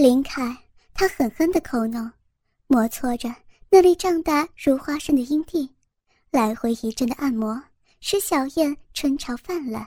[0.00, 0.56] 林凯，
[0.94, 2.10] 他狠狠的抠弄，
[2.68, 3.28] 摩搓着
[3.68, 5.70] 那粒胀大如花生的阴蒂，
[6.30, 7.62] 来回一阵的按摩，
[8.00, 9.86] 使小燕春潮泛滥。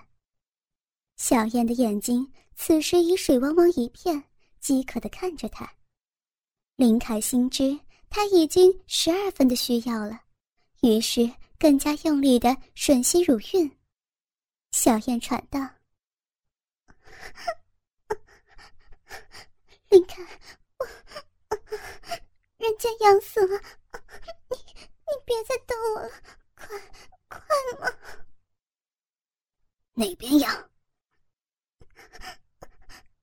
[1.15, 4.23] 小燕的眼睛此时已水汪汪一片，
[4.60, 5.68] 饥渴的看着他。
[6.75, 7.75] 林凯心知
[8.07, 10.21] 他已经十二分的需要了，
[10.84, 11.27] 于是
[11.57, 13.71] 更加用力的吮吸乳晕。
[14.70, 15.59] 小燕喘道
[19.94, 20.23] ：“林凯，
[20.80, 20.88] 我
[22.57, 23.61] 人家痒死了，
[24.50, 26.10] 你你别再逗我了，
[26.56, 26.68] 快
[27.29, 27.39] 快
[27.79, 27.96] 嘛！
[29.93, 30.71] 哪边痒？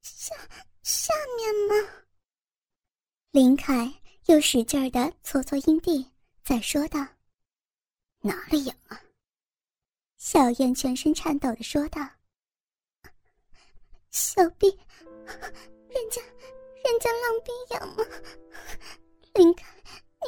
[0.00, 0.32] 下
[0.84, 1.74] 下面吗？”
[3.32, 3.92] 林凯
[4.26, 6.08] 又使劲的搓搓阴蒂，
[6.44, 7.04] 再说道
[8.22, 9.02] ：“哪里痒啊？”
[10.18, 12.00] 小燕全身颤抖的说道
[14.12, 14.68] ：“小臂，
[15.88, 16.22] 人家，
[16.84, 18.04] 人家浪逼痒吗？
[19.34, 19.64] 林凯，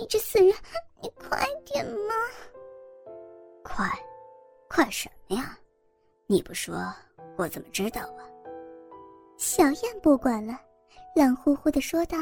[0.01, 0.55] 你这死人，
[1.03, 2.15] 你快点嘛！
[3.63, 3.87] 快，
[4.69, 5.59] 快什么呀？
[6.27, 6.77] 你不说，
[7.37, 8.29] 我怎么知道啊？”
[9.39, 10.59] 小燕不管了，
[11.17, 12.19] 冷乎乎的说道。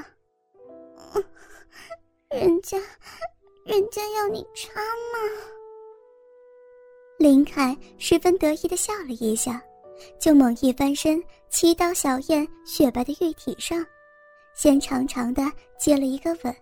[2.31, 2.79] 人家，
[3.65, 5.19] 人家要你插吗？
[7.19, 9.61] 林凯十分得意的笑了一下，
[10.19, 13.85] 就猛一翻身，骑到小燕雪白的玉体上，
[14.61, 15.43] 先长长的
[15.79, 16.55] 接了一个吻。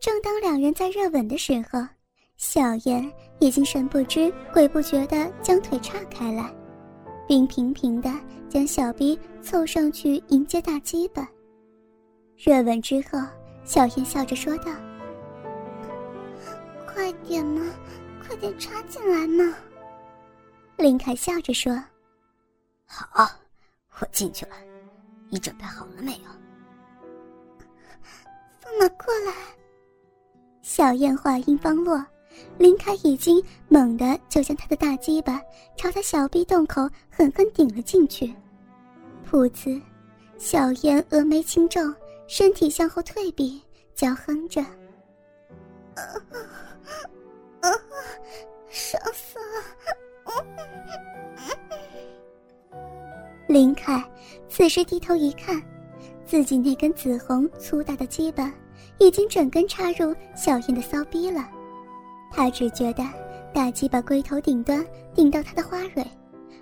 [0.00, 1.78] 正当两人在热吻的时候，
[2.36, 6.52] 小燕已经神不知鬼不觉的将腿岔开来，
[7.28, 8.12] 并频频的
[8.48, 11.24] 将小逼凑上去迎接大鸡巴。
[12.36, 13.20] 热吻之后。
[13.64, 14.72] 小燕笑着说道
[16.84, 17.64] ：“快点嘛，
[18.26, 19.54] 快点插进来嘛。”
[20.76, 21.72] 林凯笑着说
[22.84, 23.30] ：“好，
[24.00, 24.56] 我进去了。
[25.30, 26.30] 你准备好了没有？”
[28.78, 29.34] 马过来。
[30.62, 32.04] 小燕话音方落，
[32.58, 35.40] 林凯已经猛地就将他的大鸡巴
[35.76, 38.32] 朝他小臂洞口狠狠顶了进去。
[39.30, 39.80] 噗呲，
[40.38, 41.80] 小燕峨眉轻皱。
[42.28, 43.60] 身体向后退避，
[43.94, 44.64] 娇哼着
[48.70, 49.62] ：“爽死了！”
[53.48, 54.02] 林凯
[54.48, 55.62] 此时低头一看，
[56.24, 58.50] 自己那根紫红粗大的鸡巴
[58.98, 61.46] 已经整根插入小燕的骚逼了。
[62.30, 63.04] 他只觉得
[63.52, 64.84] 大鸡巴龟头顶端
[65.14, 66.06] 顶到他的花蕊，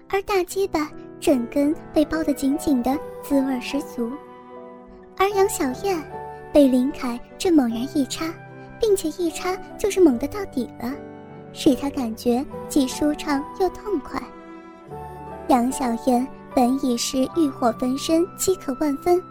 [0.09, 4.11] 而大鸡巴整根被包得紧紧的，滋味十足。
[5.17, 6.03] 而杨小燕
[6.53, 8.33] 被林凯这猛然一插，
[8.81, 10.93] 并且一插就是猛的到底了，
[11.53, 14.21] 使他感觉既舒畅又痛快。
[15.49, 19.23] 杨小燕本已是欲火焚身、饥渴万分，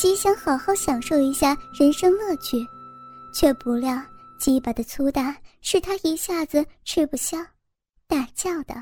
[0.00, 2.66] 极想好好享受一下人生乐趣，
[3.34, 4.02] 却不料
[4.38, 7.36] 鸡巴的粗大使他一下子吃不消，
[8.06, 8.74] 大叫道：“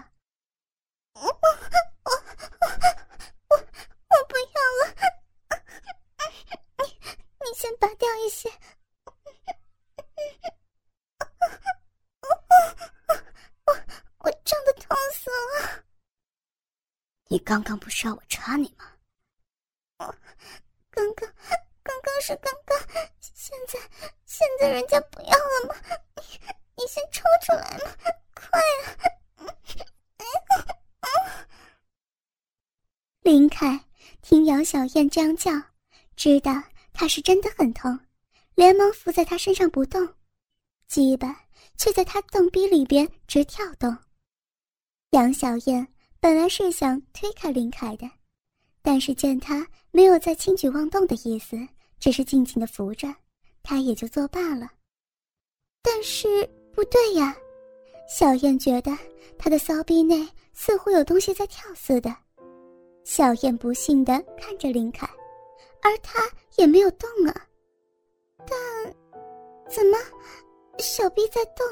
[1.18, 1.28] 我我
[2.04, 2.12] 我
[3.50, 4.94] 我不要了！”
[6.78, 6.84] 你
[7.40, 8.48] 你先拔掉一些，
[13.66, 13.74] 我
[14.18, 15.82] 我胀得痛死了。
[17.26, 18.84] 你刚刚不是要我插你吗？
[19.98, 20.14] 我
[20.90, 21.32] 刚刚
[21.84, 22.76] 刚刚是刚刚，
[23.20, 23.78] 现在
[24.24, 25.74] 现在人家不要了吗？
[26.16, 26.22] 你
[26.82, 27.91] 你先抽出来嘛，
[28.34, 28.60] 快
[31.00, 31.46] 啊！
[33.22, 33.84] 林凯
[34.22, 35.52] 听杨小燕这样叫，
[36.16, 36.52] 知道。
[36.92, 37.96] 她是真的很痛，
[38.56, 40.14] 连忙伏在她身上不动，
[40.88, 41.44] 鸡巴
[41.76, 43.96] 却在她洞壁里边直跳动。
[45.10, 45.86] 杨小燕
[46.19, 48.10] 本来是想推开林凯的，
[48.82, 51.56] 但是见他没有再轻举妄动的意思，
[52.00, 53.14] 只是静静的扶着，
[53.68, 54.66] 他也就作罢了。
[55.82, 57.36] 但是不对呀，
[58.08, 58.90] 小燕觉得
[59.38, 62.10] 他的骚逼内似乎有东西在跳似的，
[63.04, 65.06] 小燕不信的看着林凯。
[65.82, 66.18] 而他
[66.56, 67.46] 也没有动啊，
[68.38, 68.94] 但
[69.69, 69.98] 怎么
[70.78, 71.66] 小臂在动？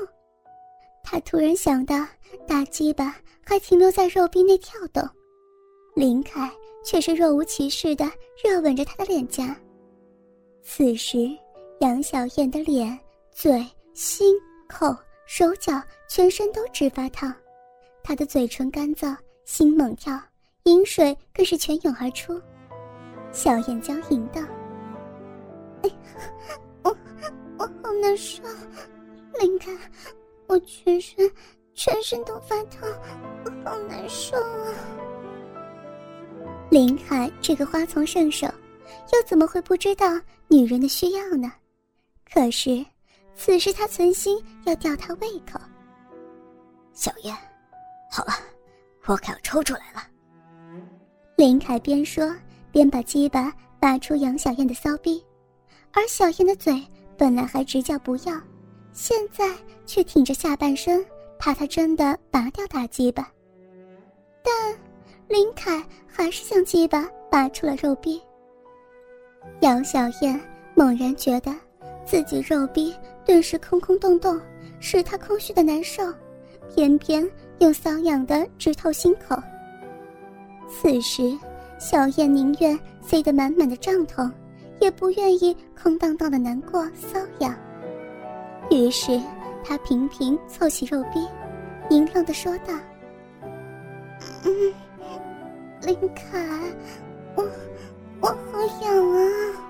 [1.03, 2.07] 他突然想到，
[2.47, 5.03] 大鸡巴还停留在肉壁内跳动，
[5.95, 6.53] 林凯
[6.85, 8.05] 却是若无其事的
[8.45, 9.57] 热吻着他的脸颊。
[10.63, 11.35] 此时，
[11.81, 12.99] 杨小燕的脸、
[13.31, 14.35] 嘴、心、
[14.67, 14.97] 口、
[15.27, 17.33] 手脚全身都直发烫，
[18.03, 19.15] 她的嘴唇干燥，
[19.45, 20.19] 心猛跳，
[20.63, 22.41] 饮水更是泉涌而出。
[23.31, 24.41] 小燕娇吟道
[25.85, 25.91] ：“哎，
[26.83, 26.97] 我
[27.59, 28.43] 我好难受，
[29.39, 29.71] 林凯，
[30.47, 31.31] 我全身
[31.75, 32.89] 全身都发烫，
[33.45, 34.73] 我好难受啊！”
[36.73, 38.47] 林凯这个花丛圣手，
[39.13, 40.07] 又怎么会不知道
[40.49, 41.53] 女人的需要呢？
[42.33, 42.85] 可是，
[43.35, 45.59] 此时他存心要吊他胃口。
[46.93, 47.37] 小燕，
[48.11, 48.33] 好了，
[49.07, 50.03] 我可要抽出来了。
[51.37, 52.35] 林凯边说
[52.73, 55.25] 边把鸡巴拔出杨小燕的骚逼，
[55.93, 56.83] 而小燕的嘴
[57.17, 58.41] 本来还直叫不要，
[58.93, 61.05] 现在却挺着下半身，
[61.39, 63.31] 怕他真的拔掉大鸡巴。
[64.43, 64.79] 但
[65.29, 68.23] 林凯还是将鸡巴拔出了肉壁。
[69.61, 70.41] 杨小燕
[70.75, 71.55] 猛然觉得
[72.07, 72.95] 自己肉壁
[73.25, 74.41] 顿时空空洞洞，
[74.79, 76.03] 使他空虚的难受，
[76.73, 79.37] 偏偏又瘙痒的直透心口。
[80.69, 81.37] 此时，
[81.79, 84.31] 小燕宁愿塞得满满的胀痛，
[84.81, 87.53] 也不愿意空荡荡的难过瘙痒。
[88.71, 89.21] 于是，
[89.65, 91.27] 她频频凑起肉壁，
[91.91, 92.73] 淫浪的说道
[94.47, 94.75] ：“嗯，
[95.83, 96.39] 林凯，
[97.35, 97.45] 我
[98.21, 99.63] 我好痒啊。”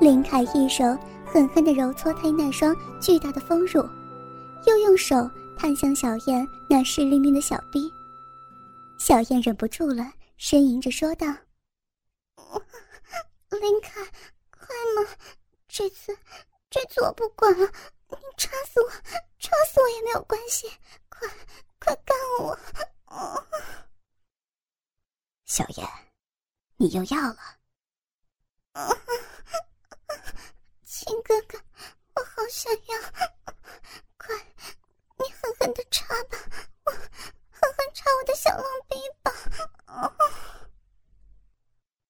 [0.00, 0.82] 林凯一手
[1.26, 3.86] 狠狠地揉搓她那双巨大的丰乳，
[4.66, 5.14] 又用手
[5.58, 7.92] 探向小燕那湿淋淋的小臂。
[8.98, 10.02] 小燕忍不住了，
[10.38, 11.26] 呻吟着说道
[13.60, 14.02] ：“林凯，
[14.50, 15.06] 快嘛！
[15.68, 16.16] 这次，
[16.70, 17.66] 这次我不管了，
[18.08, 18.90] 你插死我，
[19.38, 20.66] 插死我也没有关系，
[21.10, 21.28] 快，
[21.78, 22.58] 快干我！”
[25.44, 25.86] 小燕，
[26.76, 27.36] 你又要了？
[31.00, 31.58] 亲哥哥，
[32.14, 33.00] 我好想要，
[34.18, 34.36] 快，
[35.18, 36.36] 你狠狠的插吧，
[36.84, 36.92] 我。
[36.92, 39.32] 狠狠插我的小浪逼吧！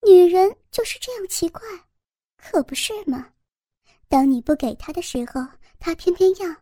[0.02, 1.62] 女人就是这样奇怪，
[2.36, 3.32] 可不是吗？
[4.08, 5.46] 当你不给她的时候，
[5.78, 6.52] 她偏偏要；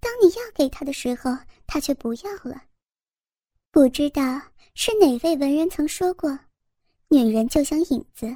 [0.00, 1.36] 当你要给她的时候，
[1.66, 2.62] 她却不要了。
[3.70, 4.22] 不知道
[4.74, 6.38] 是哪位文人曾说过
[7.08, 8.34] ：“女人就像影子，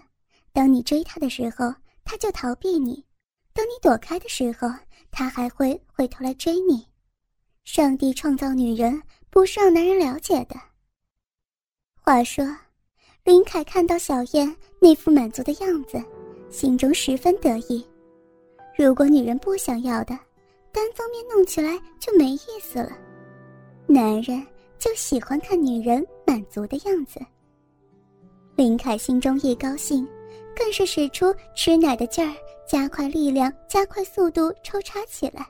[0.53, 3.03] 当你追她的时候，她就逃避你；
[3.53, 4.69] 等你躲开的时候，
[5.11, 6.87] 他还会回头来追你。”
[7.65, 9.03] 上帝创造女人。
[9.33, 10.57] 不是让男人了解的。
[12.03, 12.45] 话说，
[13.23, 16.03] 林凯看到小燕那副满足的样子，
[16.51, 17.87] 心中十分得意。
[18.77, 20.19] 如果女人不想要的，
[20.73, 22.91] 单方面弄起来就没意思了。
[23.87, 24.45] 男人
[24.81, 27.21] 就喜欢看女人满足的样子。
[28.57, 30.05] 林凯心中一高兴，
[30.57, 32.35] 更是使出吃奶的劲儿，
[32.71, 35.45] 加快力量，加快速度抽插起来，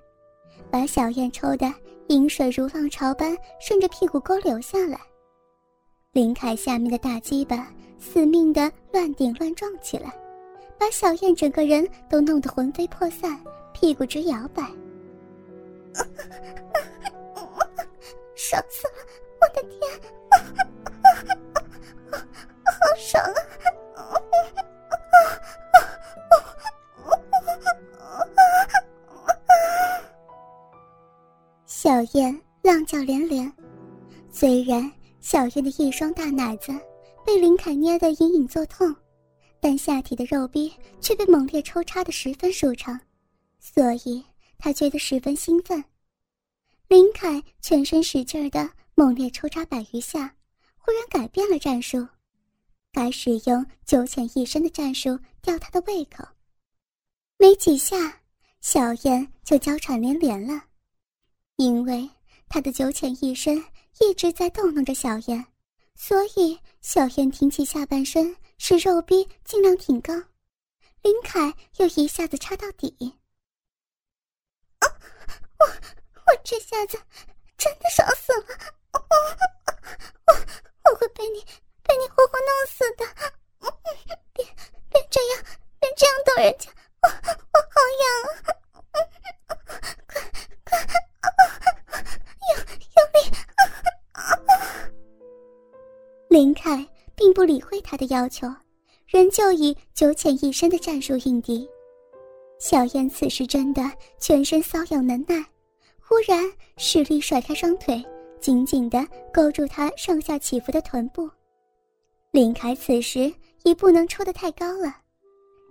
[0.71, 1.71] 把小燕抽的。
[2.09, 4.99] 饮水如浪潮般顺着屁股沟流下来，
[6.13, 10.11] 林凯下面的大鸡巴死命的乱顶乱撞起来，
[10.79, 13.39] 把小燕整个人都弄得魂飞魄散，
[13.75, 14.63] 屁股直摇摆。
[18.35, 18.95] 爽死了！
[19.43, 19.79] 我的天，
[22.65, 23.41] 好爽啊！
[31.83, 33.51] 小燕浪叫连连，
[34.31, 34.93] 虽然
[35.23, 36.71] 小燕的一双大奶子
[37.25, 38.95] 被林凯捏得隐隐作痛，
[39.61, 43.01] 但下体的肉壁却被猛烈抽插的十分舒畅，
[43.59, 44.23] 所以
[44.59, 45.83] 她觉得十分兴奋。
[46.87, 50.37] 林凯全身使劲的猛烈抽插百余下，
[50.77, 52.07] 忽然改变了战术，
[52.93, 56.23] 改使用九浅一深的战术吊他的胃口。
[57.39, 58.21] 没几下，
[58.61, 60.65] 小燕就娇喘连连了。
[61.61, 62.09] 因为
[62.49, 63.63] 他的九浅一深
[63.99, 65.45] 一直在逗弄着小燕，
[65.95, 70.15] 所以小燕挺起下半身，使肉壁尽量挺高。
[71.03, 73.15] 林凯又一下子插到底。
[74.79, 74.89] 啊！
[75.59, 76.99] 我我这下子
[77.59, 78.47] 真的爽死了！
[78.95, 78.99] 我
[80.29, 80.35] 我
[80.91, 81.41] 我会被你
[81.83, 83.05] 被你活活弄死的！
[84.33, 84.43] 别
[84.89, 85.45] 别这样，
[85.79, 86.71] 别这样逗人家！
[96.41, 98.49] 林凯并不理会他的要求，
[99.07, 101.69] 仍旧以九浅一深的战术应敌。
[102.59, 103.83] 小燕此时真的
[104.19, 105.45] 全身瘙痒难耐，
[106.01, 108.03] 忽然使力甩开双腿，
[108.41, 111.29] 紧紧地勾住他上下起伏的臀部。
[112.31, 113.31] 林凯此时
[113.65, 114.97] 已不能抽得太高了，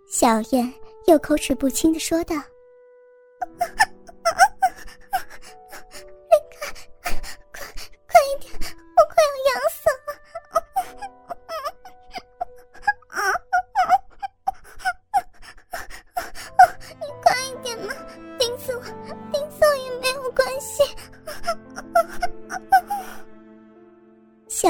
[0.08, 0.72] 小燕
[1.08, 2.36] 又口齿不清地说道。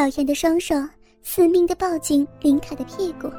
[0.09, 0.75] 小燕的双手
[1.21, 3.29] 死命地抱紧林凯的屁股，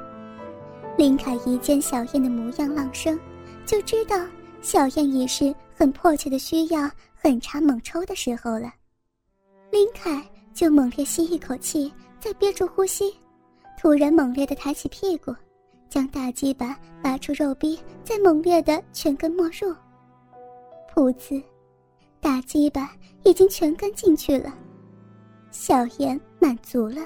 [0.96, 3.18] 林凯一见小燕的模样浪声，
[3.66, 4.16] 就知道
[4.62, 8.72] 小燕已是很迫切的需要狠插猛抽的时候了。
[9.72, 10.24] 林凯
[10.54, 13.12] 就猛烈吸一口气，再憋住呼吸，
[13.76, 15.34] 突然猛烈的抬起屁股，
[15.88, 19.74] 将大鸡巴拔出肉壁，再猛烈的全根没入。
[20.94, 21.42] 噗呲，
[22.20, 22.92] 大鸡巴
[23.24, 24.54] 已经全根进去了，
[25.50, 27.02] 小燕满足了。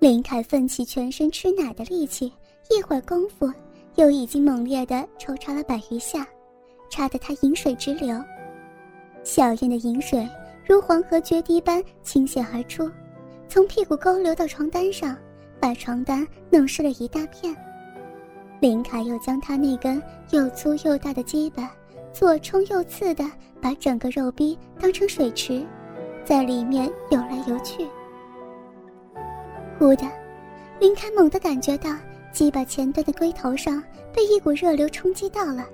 [0.00, 2.32] 林凯奋起全身吃奶的力气，
[2.70, 3.50] 一会儿功夫，
[3.94, 6.26] 又已经猛烈的抽插了百余下，
[6.90, 8.20] 插得他饮水直流。
[9.22, 10.28] 小燕的饮水
[10.66, 12.90] 如黄河决堤般倾泻而出，
[13.48, 15.16] 从屁股沟流到床单上，
[15.60, 17.54] 把床单弄湿了一大片。
[18.60, 21.70] 林凯又将他那根又粗又大的鸡巴。
[22.12, 23.28] 左冲右刺的
[23.60, 25.66] 把整个肉壁当成水池，
[26.24, 27.84] 在里面游来游去。
[29.78, 30.04] 忽的，
[30.78, 31.96] 林凯猛地感觉到
[32.32, 35.68] 鸡巴前端的龟头上被一股热流冲击到了，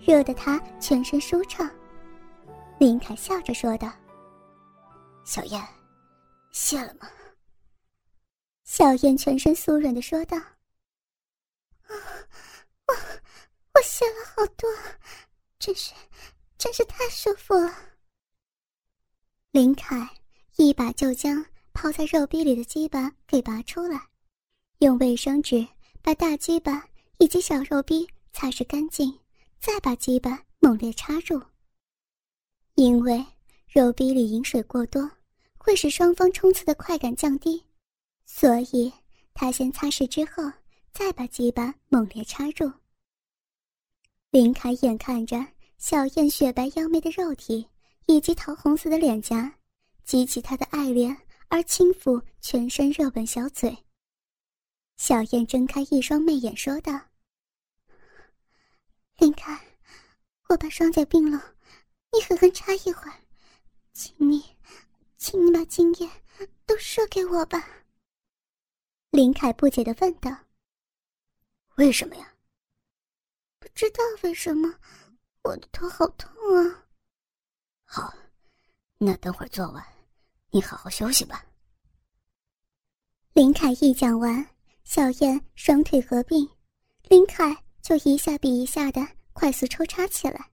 [0.00, 1.70] 热得他全身舒畅。
[2.78, 3.92] 林凯笑着说道
[5.24, 5.62] ：“小燕，
[6.50, 7.08] 谢了吗？”
[8.64, 10.36] 小燕全身酥软的说道
[11.86, 11.94] ：“啊，
[12.86, 12.94] 我
[13.74, 14.68] 我谢了好多。”
[15.58, 15.92] 真是，
[16.58, 17.72] 真是太舒服了。
[19.52, 19.96] 林凯
[20.56, 21.44] 一把就将
[21.76, 24.00] 泡在肉壁里的鸡巴给拔出来，
[24.78, 25.64] 用卫生纸
[26.00, 26.82] 把大鸡巴
[27.18, 29.12] 以及小肉壁擦拭干净，
[29.60, 31.38] 再把鸡巴猛烈插入。
[32.76, 33.22] 因为
[33.68, 35.08] 肉壁里饮水过多，
[35.58, 37.62] 会使双方冲刺的快感降低，
[38.24, 38.90] 所以
[39.34, 40.50] 他先擦拭之后，
[40.92, 42.72] 再把鸡巴猛烈插入。
[44.30, 47.68] 林凯眼看着小燕雪白妖媚的肉体
[48.06, 49.52] 以及桃红色的脸颊，
[50.04, 51.14] 激起他的爱恋
[51.48, 53.84] 而轻抚全身热吻小嘴。
[54.96, 56.92] 小燕睁开一双媚眼说道
[59.18, 59.78] ：“林凯，
[60.48, 61.40] 我把双脚并拢，
[62.12, 63.20] 你狠狠插一会儿，
[63.92, 64.56] 请你，
[65.18, 66.10] 请你把精液
[66.64, 67.62] 都射给我吧。”
[69.10, 70.30] 林凯不解的问道
[71.76, 72.34] ：“为什么呀？”
[73.58, 74.78] 不知道为什么，
[75.42, 76.86] 我的头好痛啊！
[77.84, 78.14] 好，
[78.98, 79.84] 那等会儿做完，
[80.50, 81.44] 你好好休息吧。
[83.32, 84.46] 林凯一讲完，
[84.84, 86.48] 小燕双腿合并，
[87.08, 90.50] 林凯就一下比一下的快速抽插起来。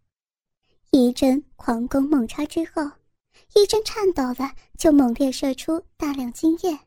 [0.91, 2.83] 一阵狂攻猛插之后，
[3.55, 6.77] 一阵颤抖的就猛烈射出大量精液。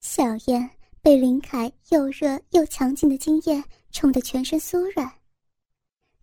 [0.00, 0.70] 小燕
[1.00, 3.62] 被林凯又热又强劲的精液。
[3.94, 5.08] 冲得全身酥软，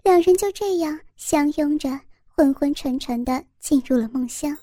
[0.04, 4.58] 两人就这样相拥着，昏昏沉沉的进入了梦乡。